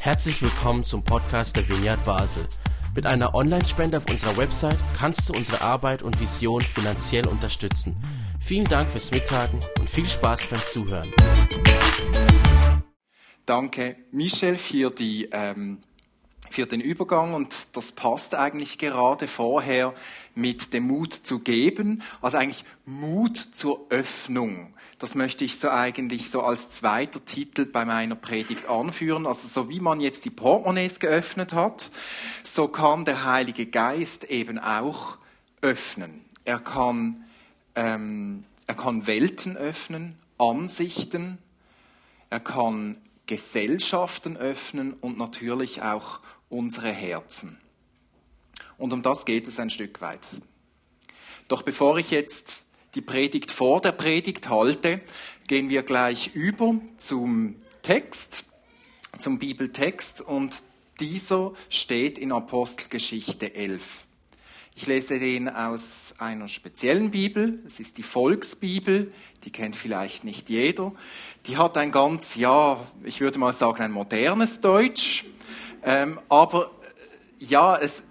[0.00, 2.46] Herzlich willkommen zum Podcast der Vineyard Basel.
[2.94, 7.96] Mit einer Online-Spende auf unserer Website kannst du unsere Arbeit und Vision finanziell unterstützen.
[8.40, 11.12] Vielen Dank fürs Mittagen und viel Spaß beim Zuhören.
[13.44, 15.80] Danke, Michel, für die ähm,
[16.50, 19.94] für den Übergang und das passt eigentlich gerade vorher
[20.34, 24.74] mit dem Mut zu geben, also eigentlich Mut zur Öffnung.
[24.98, 29.26] Das möchte ich so eigentlich so als zweiter Titel bei meiner Predigt anführen.
[29.26, 31.90] Also so wie man jetzt die Portemonnaies geöffnet hat,
[32.44, 35.18] so kann der Heilige Geist eben auch
[35.60, 36.24] öffnen.
[36.46, 37.24] Er kann,
[37.74, 41.38] ähm, er kann Welten öffnen, Ansichten,
[42.30, 47.58] er kann Gesellschaften öffnen und natürlich auch unsere Herzen.
[48.78, 50.26] Und um das geht es ein Stück weit.
[51.48, 52.65] Doch bevor ich jetzt
[52.96, 55.02] die Predigt vor der Predigt halte,
[55.46, 58.44] gehen wir gleich über zum Text,
[59.18, 60.62] zum Bibeltext und
[60.98, 64.06] dieser steht in Apostelgeschichte 11.
[64.74, 67.62] Ich lese den aus einer speziellen Bibel.
[67.66, 69.12] Es ist die Volksbibel.
[69.44, 70.92] Die kennt vielleicht nicht jeder.
[71.46, 75.24] Die hat ein ganz, ja, ich würde mal sagen, ein modernes Deutsch.
[75.82, 76.70] Ähm, aber
[77.40, 78.02] äh, ja, es,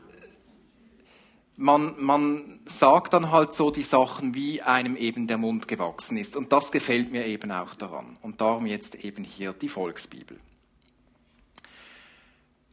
[1.58, 6.36] man, man sagt dann halt so die Sachen, wie einem eben der Mund gewachsen ist.
[6.36, 8.18] Und das gefällt mir eben auch daran.
[8.22, 10.40] Und darum jetzt eben hier die Volksbibel.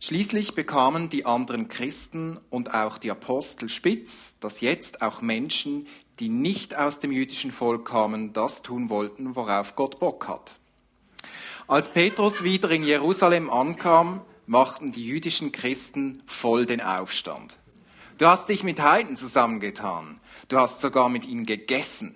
[0.00, 5.86] Schließlich bekamen die anderen Christen und auch die Apostel spitz, dass jetzt auch Menschen,
[6.18, 10.58] die nicht aus dem jüdischen Volk kamen, das tun wollten, worauf Gott Bock hat.
[11.68, 17.56] Als Petrus wieder in Jerusalem ankam, machten die jüdischen Christen voll den Aufstand.
[18.22, 20.20] Du hast dich mit Heiden zusammengetan.
[20.46, 22.14] Du hast sogar mit ihnen gegessen.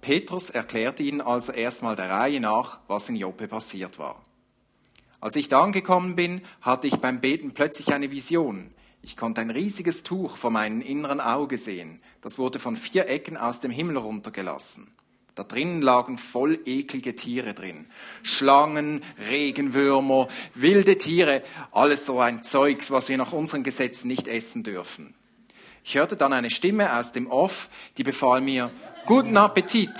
[0.00, 4.22] Petrus erklärte ihnen also erstmal der Reihe nach, was in Joppe passiert war.
[5.20, 8.70] Als ich da angekommen bin, hatte ich beim Beten plötzlich eine Vision.
[9.02, 12.00] Ich konnte ein riesiges Tuch vor meinem inneren Auge sehen.
[12.22, 14.90] Das wurde von vier Ecken aus dem Himmel runtergelassen.
[15.34, 17.84] Da drinnen lagen voll eklige Tiere drin.
[18.22, 21.42] Schlangen, Regenwürmer, wilde Tiere,
[21.72, 25.12] alles so ein Zeugs, was wir nach unseren Gesetzen nicht essen dürfen.
[25.88, 28.72] Ich hörte dann eine Stimme aus dem Off, die befahl mir,
[29.06, 29.92] guten Appetit.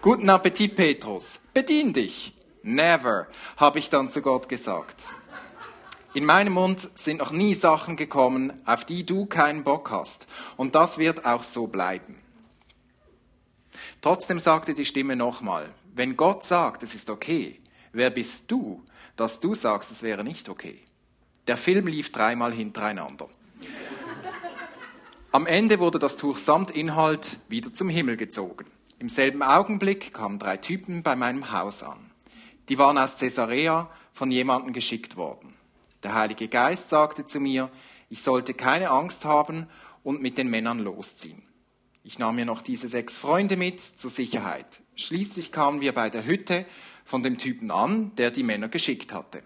[0.00, 1.40] Guten Appetit, Petrus.
[1.52, 2.32] Bedien dich.
[2.62, 3.26] Never,
[3.58, 5.12] habe ich dann zu Gott gesagt.
[6.14, 10.26] In meinem Mund sind noch nie Sachen gekommen, auf die du keinen Bock hast.
[10.56, 12.18] Und das wird auch so bleiben.
[14.00, 17.60] Trotzdem sagte die Stimme nochmal, wenn Gott sagt, es ist okay,
[17.92, 18.82] wer bist du,
[19.16, 20.80] dass du sagst, es wäre nicht okay?
[21.46, 23.28] Der Film lief dreimal hintereinander.
[25.30, 28.66] Am Ende wurde das Tuch samt Inhalt wieder zum Himmel gezogen.
[28.98, 32.10] Im selben Augenblick kamen drei Typen bei meinem Haus an.
[32.68, 35.52] Die waren aus Caesarea von jemandem geschickt worden.
[36.02, 37.70] Der Heilige Geist sagte zu mir,
[38.08, 39.66] ich sollte keine Angst haben
[40.02, 41.42] und mit den Männern losziehen.
[42.04, 44.80] Ich nahm mir noch diese sechs Freunde mit zur Sicherheit.
[44.94, 46.64] Schließlich kamen wir bei der Hütte
[47.04, 49.42] von dem Typen an, der die Männer geschickt hatte.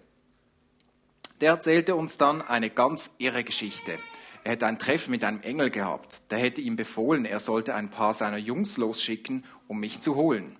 [1.41, 3.97] Der erzählte uns dann eine ganz irre Geschichte.
[4.43, 6.21] Er hätte ein Treffen mit einem Engel gehabt.
[6.31, 10.57] Der hätte ihm befohlen, er sollte ein paar seiner Jungs losschicken, um mich zu holen.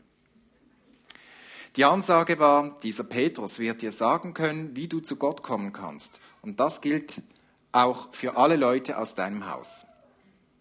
[1.76, 6.20] Die Ansage war, dieser Petrus wird dir sagen können, wie du zu Gott kommen kannst.
[6.42, 7.22] Und das gilt
[7.72, 9.86] auch für alle Leute aus deinem Haus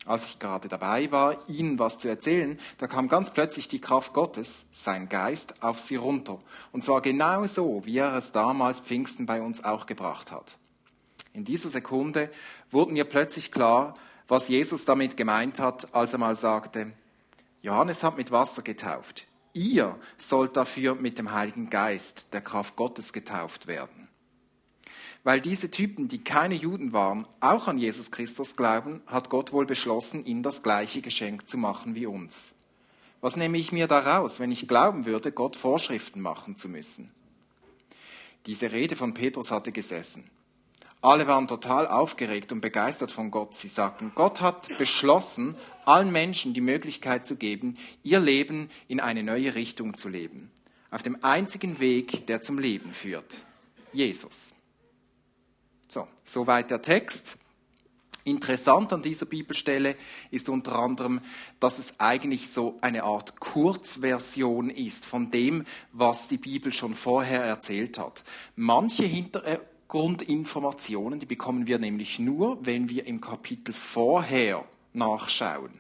[0.09, 4.13] als ich gerade dabei war, ihnen was zu erzählen, da kam ganz plötzlich die Kraft
[4.13, 6.39] Gottes, sein Geist, auf sie runter.
[6.73, 10.59] Und zwar genau so, wie er es damals Pfingsten bei uns auch gebracht hat.
[11.33, 12.31] In dieser Sekunde
[12.71, 13.95] wurde mir plötzlich klar,
[14.27, 16.93] was Jesus damit gemeint hat, als er mal sagte,
[17.63, 19.27] Johannes hat mit Wasser getauft.
[19.53, 24.08] Ihr sollt dafür mit dem Heiligen Geist, der Kraft Gottes, getauft werden
[25.29, 29.67] weil diese Typen, die keine Juden waren, auch an Jesus Christus glauben, hat Gott wohl
[29.67, 32.55] beschlossen, ihnen das gleiche Geschenk zu machen wie uns.
[33.21, 37.13] Was nehme ich mir daraus, wenn ich glauben würde, Gott Vorschriften machen zu müssen?
[38.47, 40.25] Diese Rede von Petrus hatte gesessen.
[41.03, 43.55] Alle waren total aufgeregt und begeistert von Gott.
[43.55, 49.23] Sie sagten, Gott hat beschlossen, allen Menschen die Möglichkeit zu geben, ihr Leben in eine
[49.23, 50.51] neue Richtung zu leben.
[50.91, 53.45] Auf dem einzigen Weg, der zum Leben führt.
[53.93, 54.55] Jesus.
[55.89, 57.37] So, soweit der Text.
[58.25, 59.97] Interessant an dieser Bibelstelle
[60.31, 61.23] ist unter anderem,
[61.61, 67.43] dass es eigentlich so eine Art Kurzversion ist von dem, was die Bibel schon vorher
[67.43, 68.23] erzählt hat.
[68.55, 75.71] Manche Hintergrundinformationen, die bekommen wir nämlich nur, wenn wir im Kapitel vorher nachschauen.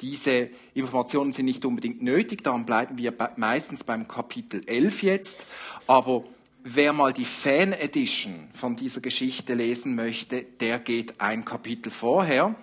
[0.00, 5.48] Diese Informationen sind nicht unbedingt nötig, darum bleiben wir meistens beim Kapitel 11 jetzt.
[5.88, 6.22] Aber
[6.64, 12.54] wer mal die Fan Edition von dieser Geschichte lesen möchte, der geht ein Kapitel vorher.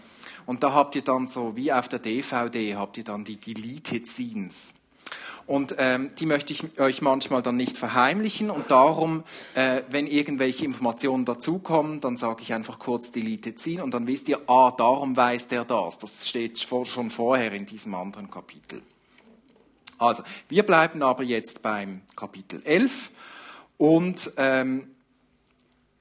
[0.45, 4.07] Und da habt ihr dann so, wie auf der DVD, habt ihr dann die Deleted
[4.07, 4.73] Scenes.
[5.45, 8.51] Und ähm, die möchte ich euch manchmal dann nicht verheimlichen.
[8.51, 9.23] Und darum,
[9.55, 14.29] äh, wenn irgendwelche Informationen dazukommen, dann sage ich einfach kurz Delete ziehen und dann wisst
[14.29, 15.97] ihr, ah, darum weiß der das.
[15.97, 18.83] Das steht schon vorher in diesem anderen Kapitel.
[19.97, 23.11] Also, wir bleiben aber jetzt beim Kapitel 11
[23.79, 24.91] und ähm,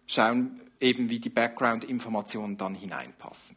[0.07, 3.57] schauen eben, wie die Background-Informationen dann hineinpassen.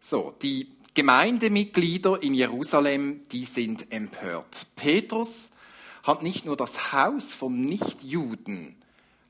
[0.00, 4.68] So, die Gemeindemitglieder in Jerusalem, die sind empört.
[4.76, 5.50] Petrus
[6.04, 8.76] hat nicht nur das Haus von Nichtjuden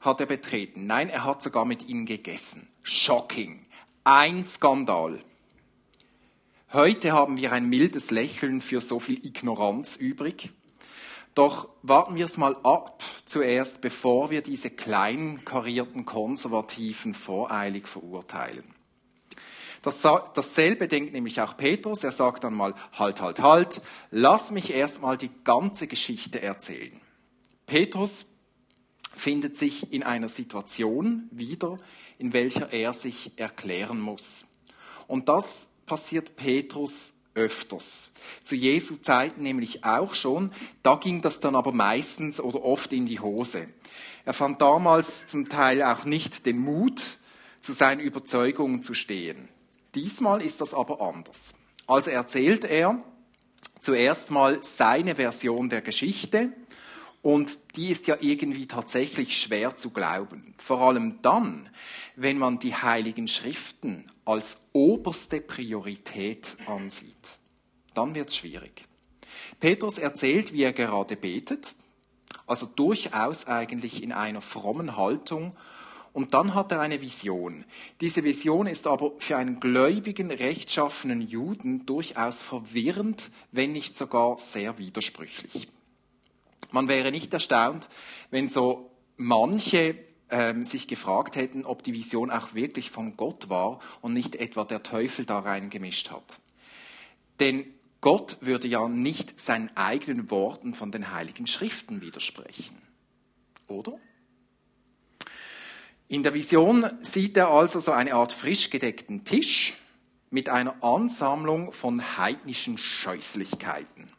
[0.01, 2.69] hat er betreten, nein, er hat sogar mit ihnen gegessen.
[2.83, 3.67] Shocking.
[4.05, 5.21] Ein Skandal.
[6.73, 10.53] Heute haben wir ein mildes Lächeln für so viel Ignoranz übrig.
[11.35, 18.65] Doch warten wir es mal ab zuerst, bevor wir diese kleinen karierten Konservativen voreilig verurteilen.
[19.83, 22.05] Das, dasselbe denkt nämlich auch Petrus.
[22.05, 23.81] Er sagt dann mal, halt, halt, halt,
[24.11, 27.01] lass mich erstmal die ganze Geschichte erzählen.
[27.67, 28.27] Petrus
[29.15, 31.79] findet sich in einer Situation wieder,
[32.19, 34.45] in welcher er sich erklären muss.
[35.07, 38.11] Und das passiert Petrus öfters.
[38.43, 40.53] Zu Jesu Zeiten nämlich auch schon.
[40.83, 43.67] Da ging das dann aber meistens oder oft in die Hose.
[44.25, 47.19] Er fand damals zum Teil auch nicht den Mut,
[47.61, 49.49] zu seinen Überzeugungen zu stehen.
[49.95, 51.55] Diesmal ist das aber anders.
[51.87, 53.03] Also erzählt er
[53.81, 56.53] zuerst mal seine Version der Geschichte
[57.23, 60.55] und die ist ja irgendwie tatsächlich schwer zu glauben.
[60.59, 61.69] Vor allem dann,
[62.17, 67.39] wenn man die heiligen Schriften als oberste Priorität ansieht.
[67.95, 68.87] Dann wird es schwierig.
[69.59, 71.75] Petrus erzählt, wie er gerade betet,
[72.47, 75.53] also durchaus eigentlich in einer frommen Haltung
[76.13, 77.65] und dann hat er eine Vision.
[78.01, 84.79] Diese Vision ist aber für einen gläubigen, rechtschaffenen Juden durchaus verwirrend, wenn nicht sogar sehr
[84.79, 85.69] widersprüchlich.
[86.73, 87.89] Man wäre nicht erstaunt,
[88.31, 89.95] wenn so manche
[90.31, 94.65] ähm, sich gefragt hätten, ob die Vision auch wirklich von Gott war und nicht etwa
[94.65, 96.41] der Teufel da reingemischt hat.
[97.41, 97.67] Denn
[98.01, 102.77] Gott würde ja nicht seinen eigenen Worten von den heiligen Schriften widersprechen.
[103.67, 103.93] Oder?
[106.09, 109.75] In der Vision sieht er also so eine Art frisch gedeckten Tisch
[110.31, 114.11] mit einer Ansammlung von heidnischen Scheußlichkeiten.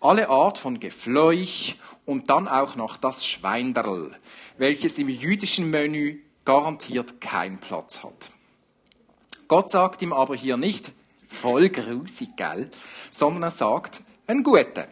[0.00, 1.76] Alle Art von Gefleuch
[2.10, 4.10] und dann auch noch das Schweinderl,
[4.58, 8.30] welches im jüdischen Menü garantiert keinen Platz hat.
[9.46, 10.90] Gott sagt ihm aber hier nicht,
[11.28, 12.68] voll grusig, gell,
[13.12, 14.88] sondern er sagt, ein guter.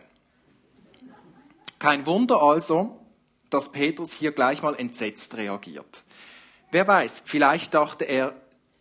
[1.81, 3.01] Kein Wunder also,
[3.51, 6.05] dass Petrus hier gleich mal entsetzt reagiert.
[6.71, 8.33] Wer weiß, vielleicht dachte er,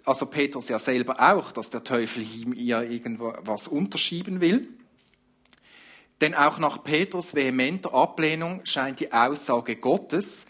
[0.05, 4.76] also Petrus ja selber auch, dass der Teufel ihm ihr irgendwas unterschieben will.
[6.21, 10.45] Denn auch nach Petrus vehementer Ablehnung scheint die Aussage Gottes,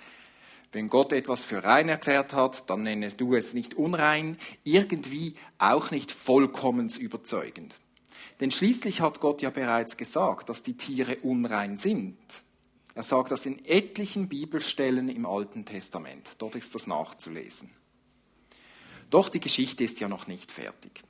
[0.71, 5.91] wenn Gott etwas für rein erklärt hat, dann nennest du es nicht unrein, irgendwie auch
[5.91, 7.79] nicht vollkommen überzeugend.
[8.39, 12.17] Denn schließlich hat Gott ja bereits gesagt, dass die Tiere unrein sind.
[12.93, 16.35] Er sagt das in etlichen Bibelstellen im Alten Testament.
[16.39, 17.69] Dort ist das nachzulesen.
[19.09, 21.01] Doch die Geschichte ist ja noch nicht fertig.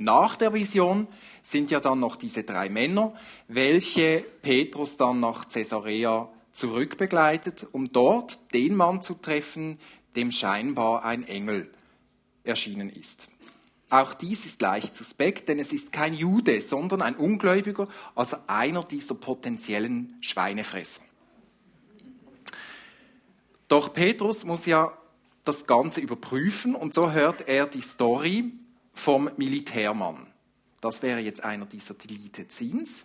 [0.00, 1.08] Nach der Vision
[1.42, 3.12] sind ja dann noch diese drei Männer,
[3.48, 9.78] welche Petrus dann nach Caesarea zurückbegleitet, um dort den Mann zu treffen,
[10.16, 11.70] dem scheinbar ein Engel
[12.44, 13.28] erschienen ist.
[13.90, 18.84] Auch dies ist leicht suspekt, denn es ist kein Jude, sondern ein Ungläubiger, also einer
[18.84, 21.02] dieser potenziellen Schweinefresser.
[23.68, 24.96] Doch Petrus muss ja
[25.44, 28.52] das Ganze überprüfen und so hört er die Story
[28.92, 30.26] vom Militärmann.
[30.80, 31.94] Das wäre jetzt einer dieser
[32.50, 33.04] Scenes.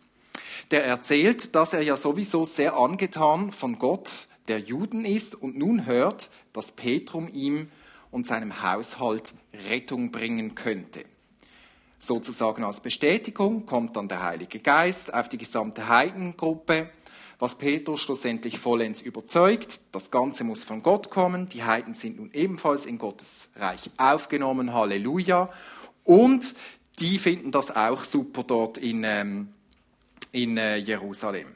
[0.72, 5.86] Der erzählt, dass er ja sowieso sehr angetan von Gott der Juden ist und nun
[5.86, 7.70] hört, dass Petrum ihm
[8.12, 9.34] und seinem Haushalt
[9.68, 11.04] Rettung bringen könnte.
[12.00, 16.92] Sozusagen als Bestätigung kommt dann der Heilige Geist auf die gesamte Heidengruppe,
[17.40, 19.80] was Petrus schlussendlich vollends überzeugt.
[19.92, 21.50] Das Ganze muss von Gott kommen.
[21.50, 24.74] Die Heiden sind nun ebenfalls in Gottes Reich aufgenommen.
[24.74, 25.50] Halleluja.
[26.04, 26.56] Und
[27.00, 29.50] die finden das auch super dort in, ähm,
[30.32, 31.48] in äh, Jerusalem.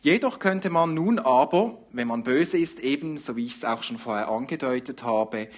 [0.00, 3.82] Jedoch könnte man nun aber, wenn man böse ist, eben, so wie ich es auch
[3.82, 5.48] schon vorher angedeutet habe,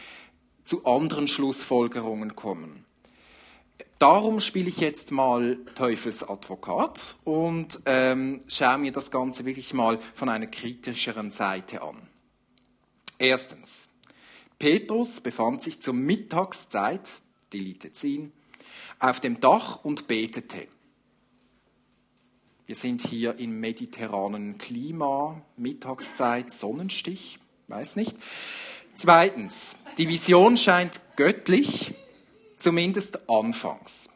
[0.65, 2.85] zu anderen Schlussfolgerungen kommen.
[3.99, 10.29] Darum spiele ich jetzt mal Teufelsadvokat und ähm, schaue mir das Ganze wirklich mal von
[10.29, 11.97] einer kritischeren Seite an.
[13.19, 13.89] Erstens,
[14.59, 17.11] Petrus befand sich zur Mittagszeit,
[17.53, 18.33] Delete ziehen,
[19.01, 20.69] auf dem Dach und betete.
[22.67, 28.17] Wir sind hier im mediterranen Klima, Mittagszeit, Sonnenstich, weiß nicht.
[28.95, 31.95] Zweitens, die Vision scheint göttlich,
[32.59, 34.09] zumindest anfangs.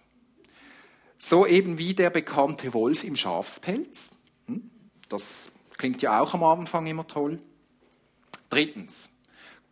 [1.18, 4.10] So eben wie der bekannte Wolf im Schafspelz.
[4.46, 4.70] Hm?
[5.08, 7.38] Das klingt ja auch am Anfang immer toll.
[8.50, 9.08] Drittens,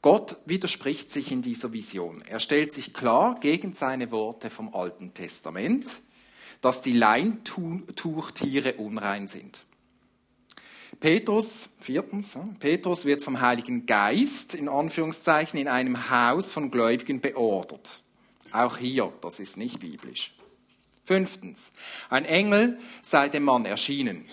[0.03, 2.23] Gott widerspricht sich in dieser Vision.
[2.23, 6.01] Er stellt sich klar gegen seine Worte vom Alten Testament,
[6.61, 9.65] dass die Leintuchtiere unrein sind.
[11.01, 18.03] Petrus, viertens, Petrus wird vom Heiligen Geist in Anführungszeichen in einem Haus von Gläubigen beordert.
[18.53, 20.35] Auch hier, das ist nicht biblisch.
[21.05, 21.73] Fünftens,
[22.09, 24.27] ein Engel sei dem Mann erschienen.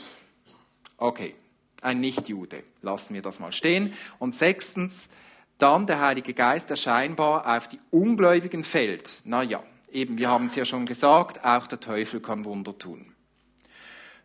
[0.97, 1.35] Okay,
[1.81, 2.63] ein Nichtjude.
[2.81, 3.93] Lassen wir das mal stehen.
[4.19, 5.07] Und sechstens,
[5.57, 9.21] dann der Heilige Geist, der scheinbar auf die Ungläubigen fällt.
[9.25, 13.13] Naja, eben, wir haben es ja schon gesagt, auch der Teufel kann Wunder tun.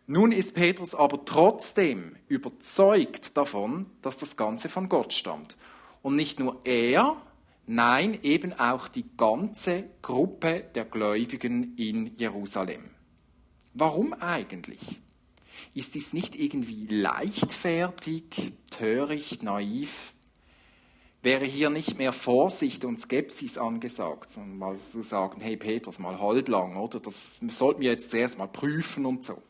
[0.05, 5.55] Nun ist Petrus aber trotzdem überzeugt davon, dass das Ganze von Gott stammt.
[6.01, 7.15] Und nicht nur er,
[7.65, 12.89] nein, eben auch die ganze Gruppe der Gläubigen in Jerusalem.
[13.73, 15.01] Warum eigentlich?
[15.73, 20.13] Ist dies nicht irgendwie leichtfertig, töricht, naiv?
[21.21, 26.19] Wäre hier nicht mehr Vorsicht und Skepsis angesagt, sondern mal zu sagen, hey Petrus, mal
[26.19, 26.99] halblang, oder?
[26.99, 29.41] Das sollten wir jetzt zuerst mal prüfen und so.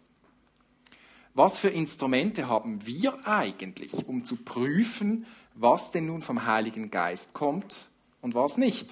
[1.33, 7.33] Was für Instrumente haben wir eigentlich, um zu prüfen, was denn nun vom Heiligen Geist
[7.33, 7.89] kommt
[8.23, 8.89] und was nicht?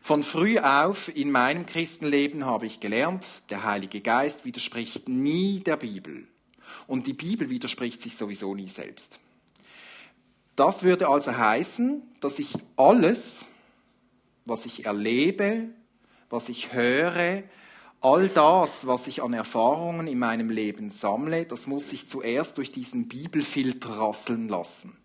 [0.00, 5.78] Von früh auf in meinem Christenleben habe ich gelernt, der Heilige Geist widerspricht nie der
[5.78, 6.28] Bibel.
[6.86, 9.20] Und die Bibel widerspricht sich sowieso nie selbst.
[10.56, 13.46] Das würde also heißen, dass ich alles,
[14.44, 15.68] was ich erlebe,
[16.28, 17.44] was ich höre,
[18.00, 22.72] all das, was ich an Erfahrungen in meinem Leben sammle, das muss ich zuerst durch
[22.72, 24.98] diesen Bibelfilter rasseln lassen.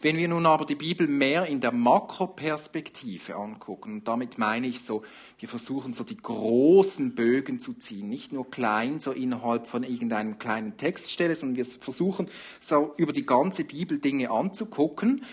[0.00, 4.82] Wenn wir nun aber die Bibel mehr in der Makroperspektive angucken, und damit meine ich
[4.82, 5.02] so,
[5.38, 10.38] wir versuchen so die großen Bögen zu ziehen, nicht nur klein, so innerhalb von irgendeinem
[10.38, 12.28] kleinen Textstelle, sondern wir versuchen
[12.60, 15.24] so über die ganze Bibel Dinge anzugucken,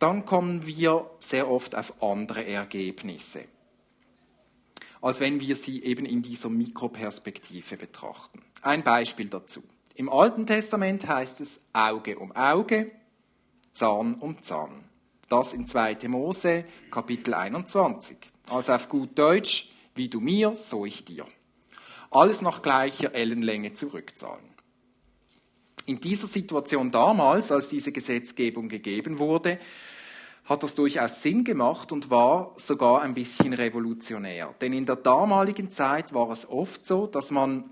[0.00, 3.44] dann kommen wir sehr oft auf andere Ergebnisse,
[5.00, 8.40] als wenn wir sie eben in dieser Mikroperspektive betrachten.
[8.62, 9.62] Ein Beispiel dazu.
[9.94, 12.90] Im Alten Testament heißt es Auge um Auge,
[13.78, 14.72] Zahn um Zahn.
[15.28, 16.08] Das in 2.
[16.08, 18.16] Mose, Kapitel 21.
[18.50, 21.24] Also auf gut Deutsch, wie du mir, so ich dir.
[22.10, 24.42] Alles nach gleicher Ellenlänge zurückzahlen.
[25.86, 29.60] In dieser Situation damals, als diese Gesetzgebung gegeben wurde,
[30.46, 34.56] hat das durchaus Sinn gemacht und war sogar ein bisschen revolutionär.
[34.60, 37.70] Denn in der damaligen Zeit war es oft so, dass man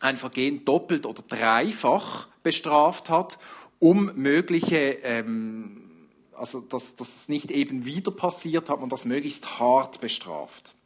[0.00, 3.38] ein Vergehen doppelt oder dreifach bestraft hat
[3.82, 10.00] um mögliche, ähm, also dass das nicht eben wieder passiert, hat man das möglichst hart
[10.00, 10.76] bestraft.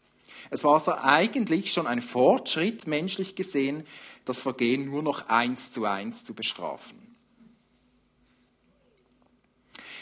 [0.49, 3.85] Es war also eigentlich schon ein Fortschritt, menschlich gesehen,
[4.25, 6.97] das Vergehen nur noch eins zu eins zu bestrafen.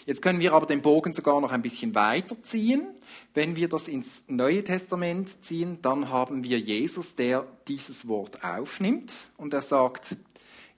[0.06, 2.86] Jetzt können wir aber den Bogen sogar noch ein bisschen weiterziehen.
[3.32, 9.12] Wenn wir das ins Neue Testament ziehen, dann haben wir Jesus, der dieses Wort aufnimmt
[9.36, 10.16] und er sagt,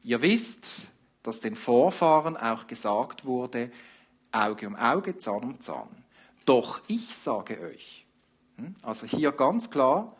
[0.02, 0.92] ihr wisst,
[1.26, 3.72] dass den Vorfahren auch gesagt wurde,
[4.30, 5.88] Auge um Auge, Zahn um Zahn.
[6.44, 8.06] Doch ich sage euch,
[8.56, 8.76] hm?
[8.82, 10.14] also hier ganz klar,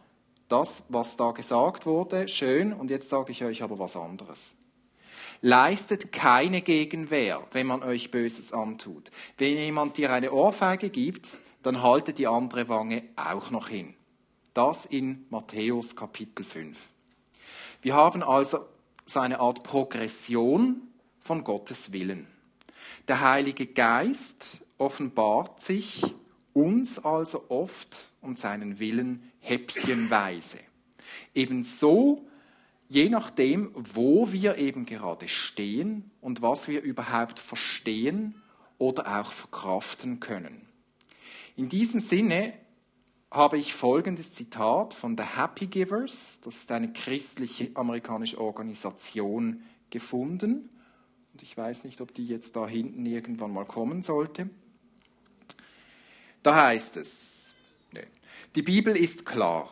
[0.48, 4.56] das, was da gesagt wurde, schön, und jetzt sage ich euch aber was anderes.
[5.42, 9.10] Leistet keine Gegenwehr, wenn man euch Böses antut.
[9.38, 13.94] Wenn jemand dir eine Ohrfeige gibt, dann haltet die andere Wange auch noch hin.
[14.54, 16.78] Das in Matthäus Kapitel 5.
[17.82, 18.66] Wir haben also
[19.04, 20.82] so eine Art Progression
[21.26, 22.28] von Gottes Willen.
[23.08, 26.02] Der Heilige Geist offenbart sich
[26.52, 30.58] uns also oft und seinen Willen häppchenweise.
[31.34, 32.26] Ebenso,
[32.88, 38.40] je nachdem, wo wir eben gerade stehen und was wir überhaupt verstehen
[38.78, 40.62] oder auch verkraften können.
[41.56, 42.52] In diesem Sinne
[43.32, 50.70] habe ich folgendes Zitat von The Happy Givers, das ist eine christliche amerikanische Organisation, gefunden.
[51.36, 54.48] Und ich weiß nicht, ob die jetzt da hinten irgendwann mal kommen sollte.
[56.42, 57.52] Da heißt es,
[58.54, 59.68] die Bibel ist klar.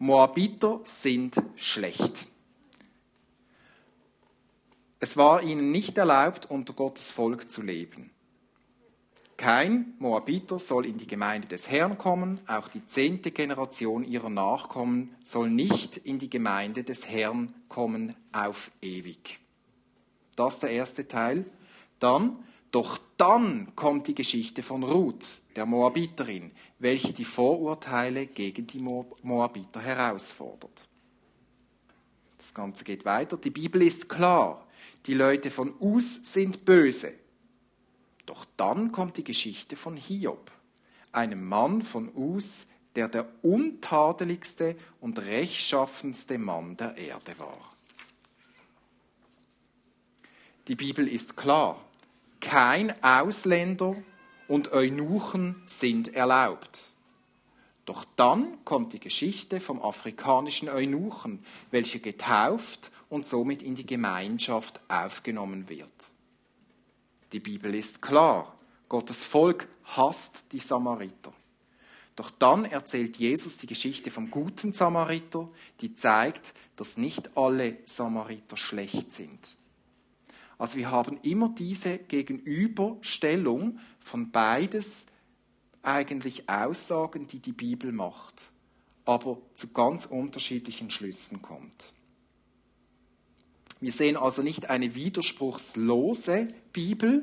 [0.00, 2.26] Moabiter sind schlecht.
[4.98, 8.10] Es war ihnen nicht erlaubt, unter Gottes Volk zu leben.
[9.36, 15.14] Kein Moabiter soll in die Gemeinde des Herrn kommen, auch die zehnte Generation ihrer Nachkommen
[15.22, 19.38] soll nicht in die Gemeinde des Herrn kommen auf ewig.
[20.38, 21.44] Das ist der erste Teil.
[21.98, 28.78] Dann, doch dann kommt die Geschichte von Ruth, der Moabiterin, welche die Vorurteile gegen die
[28.78, 30.88] Moabiter herausfordert.
[32.36, 33.36] Das Ganze geht weiter.
[33.36, 34.64] Die Bibel ist klar.
[35.06, 37.14] Die Leute von Us sind böse.
[38.24, 40.52] Doch dann kommt die Geschichte von Hiob,
[41.10, 47.77] einem Mann von Us, der der untadeligste und rechtschaffenste Mann der Erde war.
[50.68, 51.82] Die Bibel ist klar.
[52.40, 53.96] Kein Ausländer
[54.48, 56.92] und Eunuchen sind erlaubt.
[57.86, 64.82] Doch dann kommt die Geschichte vom afrikanischen Eunuchen, welcher getauft und somit in die Gemeinschaft
[64.88, 66.10] aufgenommen wird.
[67.32, 68.54] Die Bibel ist klar.
[68.90, 71.32] Gottes Volk hasst die Samariter.
[72.14, 75.48] Doch dann erzählt Jesus die Geschichte vom guten Samariter,
[75.80, 79.56] die zeigt, dass nicht alle Samariter schlecht sind.
[80.58, 85.06] Also wir haben immer diese Gegenüberstellung von beides
[85.82, 88.50] eigentlich Aussagen, die die Bibel macht,
[89.04, 91.92] aber zu ganz unterschiedlichen Schlüssen kommt.
[93.80, 97.22] Wir sehen also nicht eine widerspruchslose Bibel,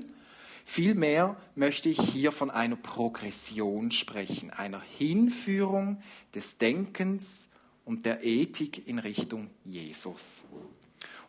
[0.64, 6.02] vielmehr möchte ich hier von einer Progression sprechen, einer Hinführung
[6.34, 7.50] des Denkens
[7.84, 10.46] und der Ethik in Richtung Jesus.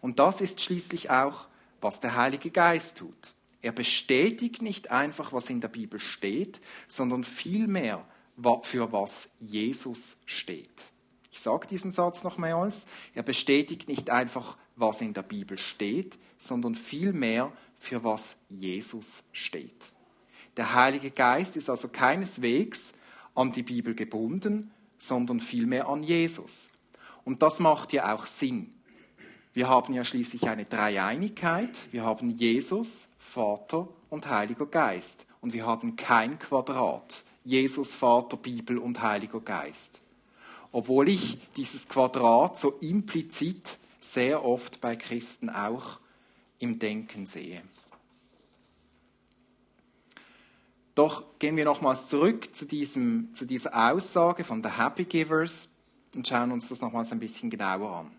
[0.00, 1.48] Und das ist schließlich auch,
[1.80, 3.34] was der Heilige Geist tut.
[3.62, 8.04] Er bestätigt nicht einfach, was in der Bibel steht, sondern vielmehr,
[8.62, 10.84] für was Jesus steht.
[11.30, 12.84] Ich sage diesen Satz nochmals.
[13.14, 19.92] Er bestätigt nicht einfach, was in der Bibel steht, sondern vielmehr, für was Jesus steht.
[20.56, 22.92] Der Heilige Geist ist also keineswegs
[23.34, 26.70] an die Bibel gebunden, sondern vielmehr an Jesus.
[27.24, 28.72] Und das macht ja auch Sinn.
[29.56, 31.90] Wir haben ja schließlich eine Dreieinigkeit.
[31.90, 35.24] Wir haben Jesus, Vater und Heiliger Geist.
[35.40, 37.24] Und wir haben kein Quadrat.
[37.42, 40.02] Jesus, Vater, Bibel und Heiliger Geist.
[40.72, 46.00] Obwohl ich dieses Quadrat so implizit sehr oft bei Christen auch
[46.58, 47.62] im Denken sehe.
[50.94, 55.70] Doch gehen wir nochmals zurück zu, diesem, zu dieser Aussage von der Happy Givers
[56.14, 58.15] und schauen uns das nochmals ein bisschen genauer an.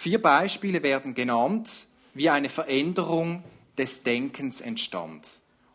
[0.00, 3.44] Vier Beispiele werden genannt, wie eine Veränderung
[3.76, 5.28] des Denkens entstand.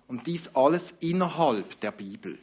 [0.07, 2.39] Und dies alles innerhalb der Bibel.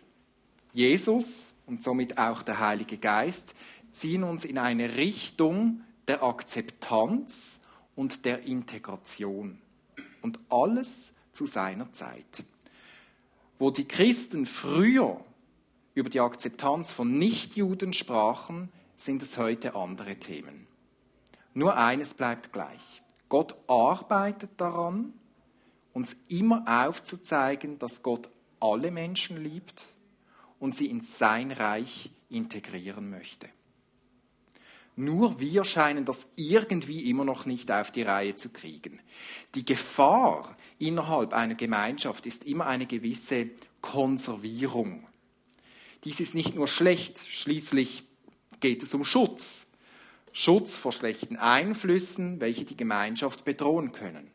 [0.70, 3.56] Jesus und somit auch der Heilige Geist
[3.92, 7.58] ziehen uns in eine Richtung der Akzeptanz
[7.96, 9.58] und der Integration.
[10.20, 12.44] Und alles zu seiner Zeit.
[13.58, 15.20] Wo die Christen früher
[15.96, 20.68] über die Akzeptanz von Nichtjuden sprachen, sind es heute andere Themen.
[21.54, 23.02] Nur eines bleibt gleich.
[23.28, 25.12] Gott arbeitet daran,
[25.92, 29.84] uns immer aufzuzeigen, dass Gott alle Menschen liebt
[30.58, 33.48] und sie in sein Reich integrieren möchte.
[34.94, 39.00] Nur wir scheinen das irgendwie immer noch nicht auf die Reihe zu kriegen.
[39.54, 45.06] Die Gefahr innerhalb einer Gemeinschaft ist immer eine gewisse Konservierung.
[46.04, 48.04] Dies ist nicht nur schlecht, schließlich
[48.60, 49.66] geht es um Schutz.
[50.32, 54.30] Schutz vor schlechten Einflüssen, welche die Gemeinschaft bedrohen können.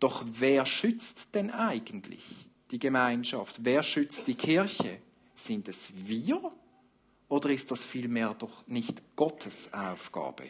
[0.00, 3.60] Doch wer schützt denn eigentlich die Gemeinschaft?
[3.62, 4.98] Wer schützt die Kirche?
[5.36, 6.40] Sind es wir
[7.28, 10.44] oder ist das vielmehr doch nicht Gottes Aufgabe?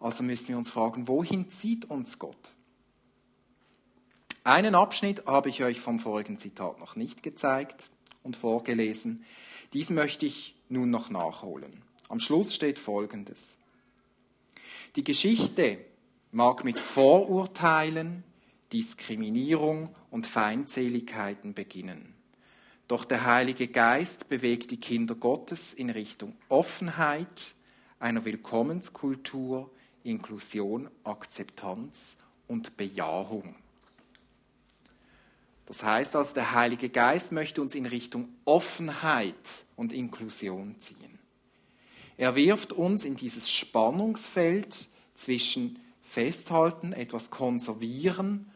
[0.00, 2.54] Also müssen wir uns fragen, wohin zieht uns Gott?
[4.44, 7.90] Einen Abschnitt habe ich euch vom vorigen Zitat noch nicht gezeigt
[8.22, 9.24] und vorgelesen.
[9.72, 11.82] Diesen möchte ich nun noch nachholen.
[12.08, 13.56] Am Schluss steht Folgendes.
[14.96, 15.78] Die Geschichte
[16.32, 18.24] mag mit Vorurteilen,
[18.74, 22.14] Diskriminierung und Feindseligkeiten beginnen.
[22.88, 27.54] Doch der Heilige Geist bewegt die Kinder Gottes in Richtung Offenheit,
[28.00, 29.70] einer Willkommenskultur,
[30.04, 33.54] Inklusion, Akzeptanz und Bejahung.
[35.64, 41.11] Das heißt also, der Heilige Geist möchte uns in Richtung Offenheit und Inklusion ziehen.
[42.16, 48.50] Er wirft uns in dieses Spannungsfeld zwischen Festhalten, etwas konservieren,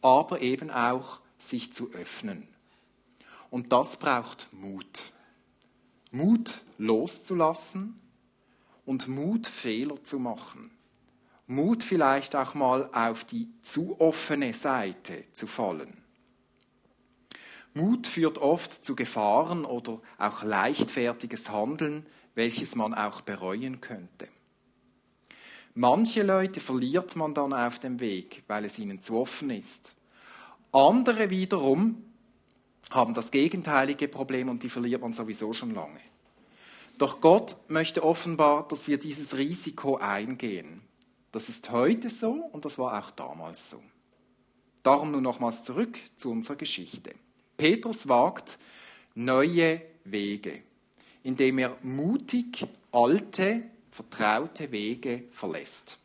[0.00, 2.48] aber eben auch sich zu öffnen.
[3.50, 5.12] Und das braucht Mut.
[6.10, 8.00] Mut loszulassen
[8.86, 10.70] und Mut Fehler zu machen.
[11.46, 16.02] Mut vielleicht auch mal auf die zu offene Seite zu fallen.
[17.74, 24.28] Mut führt oft zu Gefahren oder auch leichtfertiges Handeln, welches man auch bereuen könnte.
[25.74, 29.94] Manche Leute verliert man dann auf dem Weg, weil es ihnen zu offen ist.
[30.72, 32.02] Andere wiederum
[32.90, 36.00] haben das gegenteilige Problem und die verliert man sowieso schon lange.
[36.98, 40.80] Doch Gott möchte offenbar, dass wir dieses Risiko eingehen.
[41.32, 43.82] Das ist heute so und das war auch damals so.
[44.84, 47.14] Darum nun nochmals zurück zu unserer Geschichte.
[47.56, 48.58] Petrus wagt
[49.14, 50.62] neue Wege,
[51.24, 55.98] indem er mutig alte, vertraute Wege verlässt.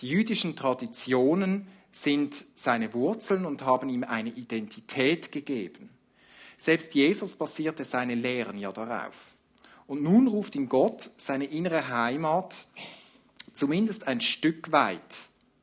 [0.00, 5.90] Die jüdischen Traditionen sind seine Wurzeln und haben ihm eine Identität gegeben.
[6.58, 9.14] Selbst Jesus basierte seine Lehren ja darauf.
[9.86, 12.66] Und nun ruft ihn Gott, seine innere Heimat
[13.54, 15.00] zumindest ein Stück weit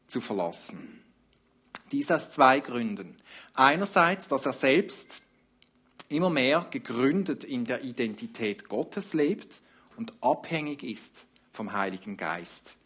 [0.07, 1.03] zu verlassen.
[1.91, 3.17] Dies aus zwei Gründen.
[3.53, 5.21] Einerseits, dass er selbst
[6.13, 9.61] immer mehr gegründet in der Identität Gottes lebt
[9.97, 12.77] und abhängig ist vom Heiligen Geist.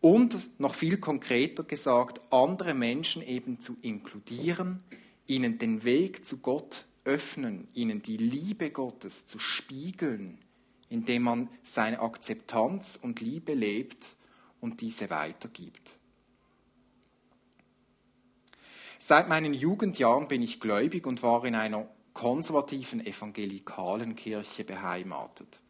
[0.00, 4.82] Und noch viel konkreter gesagt, andere Menschen eben zu inkludieren,
[5.26, 10.38] ihnen den Weg zu Gott öffnen, ihnen die Liebe Gottes zu spiegeln,
[10.88, 14.14] indem man seine Akzeptanz und Liebe lebt
[14.60, 15.98] und diese weitergibt.
[18.98, 25.60] Seit meinen Jugendjahren bin ich gläubig und war in einer konservativen evangelikalen Kirche beheimatet.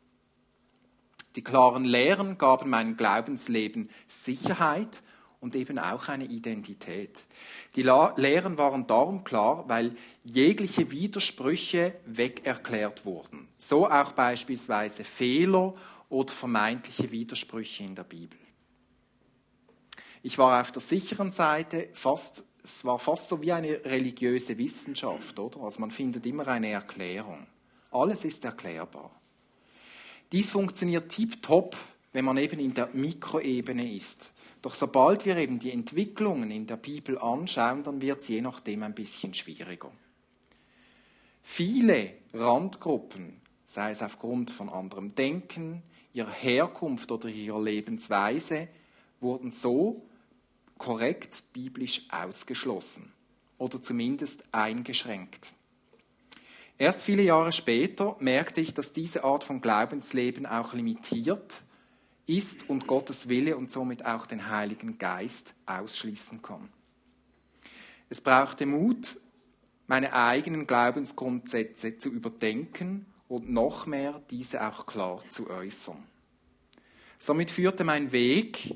[1.37, 5.03] Die klaren Lehren gaben meinem Glaubensleben Sicherheit
[5.41, 7.19] und eben auch eine Identität.
[7.75, 13.49] Die Lehren waren darum klar, weil jegliche Widersprüche wegerklärt wurden.
[13.59, 15.75] So auch beispielsweise Fehler
[16.09, 18.39] oder vermeintliche Widersprüche in der Bibel.
[20.23, 25.39] Ich war auf der sicheren Seite, fast, es war fast so wie eine religiöse Wissenschaft,
[25.39, 25.61] oder?
[25.63, 27.47] Also man findet immer eine Erklärung.
[27.91, 29.11] Alles ist erklärbar.
[30.31, 31.77] Dies funktioniert tiptop,
[32.13, 34.33] wenn man eben in der Mikroebene ist.
[34.63, 38.83] Doch sobald wir eben die Entwicklungen in der Bibel anschauen, dann wird es je nachdem
[38.85, 39.91] ein bisschen schwieriger.
[41.43, 45.83] Viele Randgruppen, sei es aufgrund von anderem Denken,
[46.15, 48.69] ihrer Herkunft oder ihrer Lebensweise,
[49.21, 50.03] wurden so
[50.79, 53.13] korrekt biblisch ausgeschlossen
[53.59, 55.53] oder zumindest eingeschränkt.
[56.79, 61.63] Erst viele Jahre später merkte ich, dass diese Art von Glaubensleben auch limitiert
[62.27, 66.69] ist und Gottes Wille und somit auch den Heiligen Geist ausschließen kann.
[68.09, 69.17] Es brauchte Mut,
[69.87, 76.03] meine eigenen Glaubensgrundsätze zu überdenken und noch mehr diese auch klar zu äußern.
[77.19, 78.75] Somit führte mein Weg,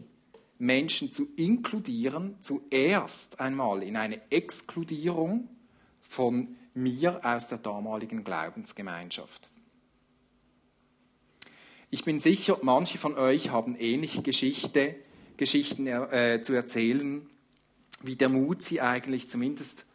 [0.58, 5.48] Menschen zu inkludieren, zuerst einmal in eine Exkludierung
[6.00, 9.50] von mir aus der damaligen Glaubensgemeinschaft.
[11.90, 14.96] Ich bin sicher, manche von euch haben ähnliche Geschichte,
[15.36, 17.28] Geschichten äh, zu erzählen,
[18.02, 19.86] wie der Mut sie eigentlich zumindest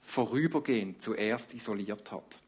[0.00, 2.38] vorübergehend zuerst isoliert hat.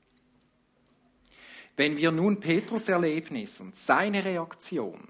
[1.77, 5.01] Wenn wir nun Petrus Erlebnis und seine Reaktion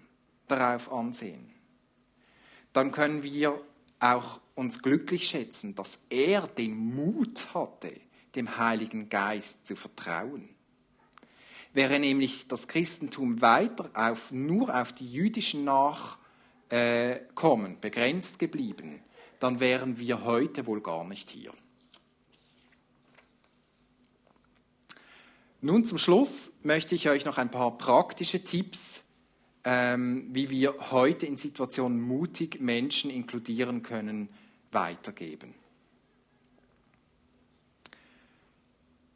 [0.49, 1.52] darauf ansehen,
[2.73, 3.61] dann können wir
[4.01, 7.93] auch uns glücklich schätzen, dass er den Mut hatte,
[8.35, 10.49] dem Heiligen Geist zu vertrauen.
[11.73, 16.09] Wäre nämlich das Christentum weiter auf, nur auf die jüdischen Nachkommen
[17.81, 19.01] begrenzt geblieben,
[19.39, 21.53] dann wären wir heute wohl gar nicht hier.
[25.61, 29.02] Nun zum Schluss möchte ich euch noch ein paar praktische Tipps,
[29.65, 34.29] ähm, wie wir heute in Situationen mutig Menschen inkludieren können,
[34.73, 35.55] weitergeben.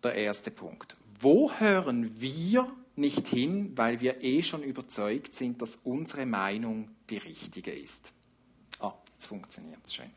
[0.03, 0.97] Der erste Punkt.
[1.19, 7.19] Wo hören wir nicht hin, weil wir eh schon überzeugt sind, dass unsere Meinung die
[7.19, 8.13] richtige ist?
[8.79, 10.11] Ah, jetzt funktioniert es schön.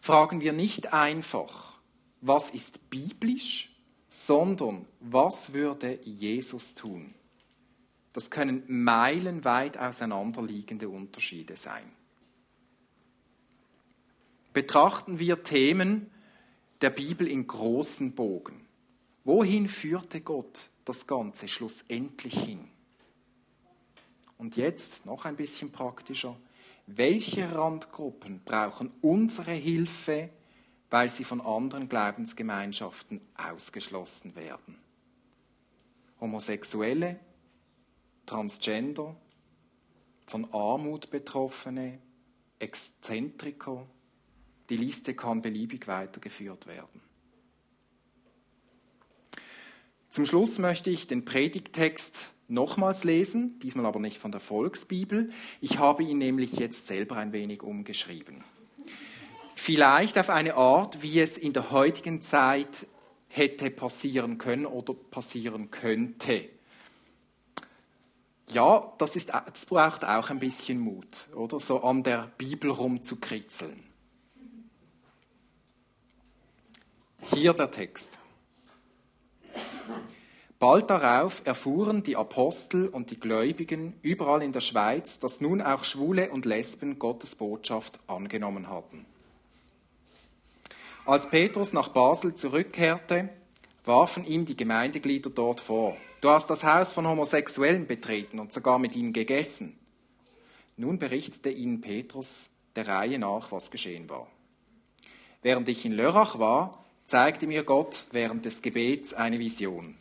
[0.00, 1.78] Fragen wir nicht einfach,
[2.20, 3.70] was ist biblisch,
[4.10, 7.14] sondern was würde Jesus tun?
[8.12, 11.90] Das können meilenweit auseinanderliegende Unterschiede sein.
[14.52, 16.10] Betrachten wir Themen
[16.82, 18.66] der Bibel in großen Bogen.
[19.24, 22.68] Wohin führte Gott das Ganze schlussendlich hin?
[24.36, 26.36] Und jetzt noch ein bisschen praktischer.
[26.86, 30.30] Welche Randgruppen brauchen unsere Hilfe,
[30.90, 34.76] weil sie von anderen Glaubensgemeinschaften ausgeschlossen werden.
[36.20, 37.18] Homosexuelle,
[38.26, 39.16] Transgender,
[40.26, 41.98] von Armut Betroffene,
[42.58, 43.86] Exzentriker,
[44.70, 47.00] die Liste kann beliebig weitergeführt werden.
[50.08, 55.30] Zum Schluss möchte ich den Predigtext nochmals lesen, diesmal aber nicht von der Volksbibel.
[55.60, 58.44] Ich habe ihn nämlich jetzt selber ein wenig umgeschrieben.
[59.54, 62.86] Vielleicht auf eine Art, wie es in der heutigen Zeit
[63.28, 66.48] hätte passieren können oder passieren könnte.
[68.50, 71.60] Ja, das, ist, das braucht auch ein bisschen Mut, oder?
[71.60, 73.82] So an der Bibel rumzukritzeln.
[77.34, 78.18] Hier der Text.
[80.58, 85.82] Bald darauf erfuhren die Apostel und die Gläubigen überall in der Schweiz, dass nun auch
[85.82, 89.04] Schwule und Lesben Gottes Botschaft angenommen hatten.
[91.04, 93.28] Als Petrus nach Basel zurückkehrte,
[93.84, 95.96] warfen ihm die Gemeindeglieder dort vor.
[96.20, 99.78] Du hast das Haus von Homosexuellen betreten und sogar mit ihnen gegessen.
[100.76, 104.28] Nun berichtete ihnen Petrus der Reihe nach, was geschehen war.
[105.42, 109.96] Während ich in Lörrach war, zeigte mir Gott während des Gebets eine Vision.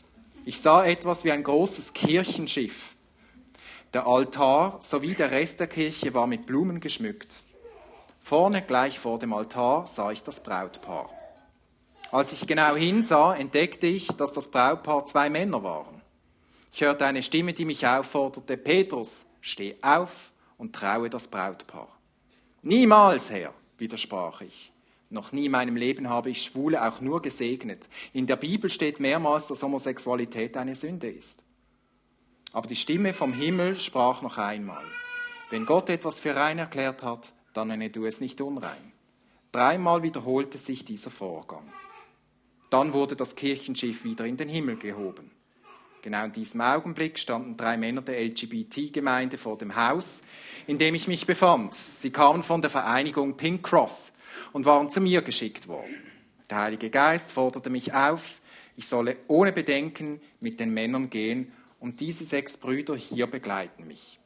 [0.45, 2.95] Ich sah etwas wie ein großes Kirchenschiff.
[3.93, 7.43] Der Altar sowie der Rest der Kirche war mit Blumen geschmückt.
[8.21, 11.09] Vorne gleich vor dem Altar sah ich das Brautpaar.
[12.11, 16.01] Als ich genau hinsah, entdeckte ich, dass das Brautpaar zwei Männer waren.
[16.73, 21.87] Ich hörte eine Stimme, die mich aufforderte, Petrus, steh auf und traue das Brautpaar.
[22.63, 24.73] Niemals, Herr, widersprach ich.
[25.09, 27.89] Noch nie in meinem Leben habe ich Schwule auch nur gesegnet.
[28.13, 31.43] In der Bibel steht mehrmals, dass Homosexualität eine Sünde ist.
[32.53, 34.83] Aber die Stimme vom Himmel sprach noch einmal.
[35.49, 38.91] Wenn Gott etwas für rein erklärt hat, dann nenne du es nicht unrein.
[39.51, 41.63] Dreimal wiederholte sich dieser Vorgang.
[42.71, 45.29] Dann wurde das Kirchenschiff wieder in den Himmel gehoben.
[46.01, 50.21] Genau in diesem Augenblick standen drei Männer der LGBT-Gemeinde vor dem Haus,
[50.67, 51.75] in dem ich mich befand.
[51.75, 54.13] Sie kamen von der Vereinigung Pink Cross
[54.53, 55.97] und waren zu mir geschickt worden.
[56.49, 58.39] Der Heilige Geist forderte mich auf,
[58.77, 64.17] ich solle ohne Bedenken mit den Männern gehen und diese sechs Brüder hier begleiten mich.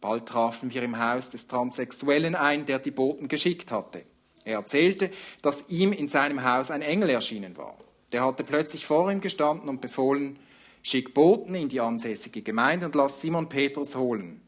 [0.00, 4.02] Bald trafen wir im Haus des Transsexuellen ein, der die Boten geschickt hatte.
[4.44, 5.10] Er erzählte,
[5.42, 7.78] dass ihm in seinem Haus ein Engel erschienen war.
[8.14, 10.38] Der hatte plötzlich vor ihm gestanden und befohlen,
[10.84, 14.40] schick Boten in die ansässige Gemeinde und lass Simon Petrus holen.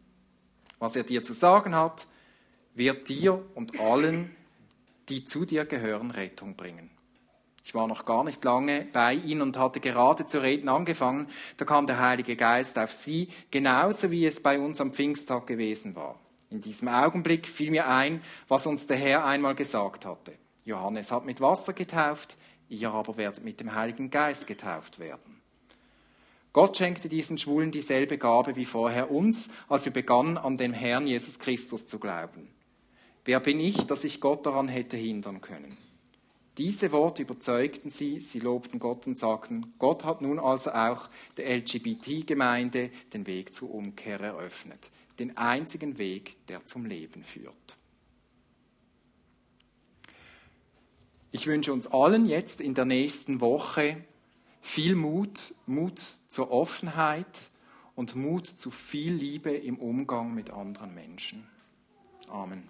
[0.79, 2.07] Was er dir zu sagen hat,
[2.77, 4.31] wird dir und allen,
[5.09, 6.91] die zu dir gehören, Rettung bringen.
[7.65, 11.27] Ich war noch gar nicht lange bei ihnen und hatte gerade zu reden angefangen.
[11.57, 15.97] Da kam der Heilige Geist auf sie, genauso wie es bei uns am Pfingsttag gewesen
[15.97, 16.21] war.
[16.51, 20.35] In diesem Augenblick fiel mir ein, was uns der Herr einmal gesagt hatte.
[20.65, 22.37] Johannes hat mit Wasser getauft,
[22.69, 25.41] ihr aber werdet mit dem Heiligen Geist getauft werden.
[26.53, 31.07] Gott schenkte diesen Schwulen dieselbe Gabe wie vorher uns, als wir begannen, an den Herrn
[31.07, 32.49] Jesus Christus zu glauben.
[33.27, 35.77] Wer bin ich, dass ich Gott daran hätte hindern können?
[36.57, 41.55] Diese Worte überzeugten sie, sie lobten Gott und sagten, Gott hat nun also auch der
[41.55, 47.77] LGBT-Gemeinde den Weg zur Umkehr eröffnet, den einzigen Weg, der zum Leben führt.
[51.37, 54.03] Ich wünsche uns allen jetzt in der nächsten Woche
[54.62, 57.51] viel Mut, Mut zur Offenheit
[57.94, 61.46] und Mut zu viel Liebe im Umgang mit anderen Menschen.
[62.31, 62.66] Amen.